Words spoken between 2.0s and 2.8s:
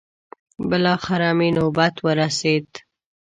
ورسېد.